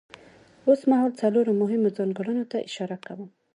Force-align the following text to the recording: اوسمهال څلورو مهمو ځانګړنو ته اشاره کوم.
اوسمهال 0.67 1.11
څلورو 1.21 1.51
مهمو 1.61 1.89
ځانګړنو 1.97 2.43
ته 2.51 2.57
اشاره 2.67 2.97
کوم. 3.05 3.29